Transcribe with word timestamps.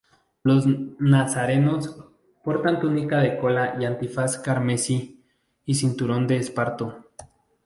Los 0.41 0.65
nazarenos 0.97 1.95
portan 2.43 2.79
túnica 2.79 3.19
de 3.19 3.37
cola 3.37 3.75
y 3.79 3.85
antifaz 3.85 4.39
carmesí 4.39 5.23
y 5.63 5.75
cinturón 5.75 6.25
de 6.25 6.37
esparto. 6.37 7.05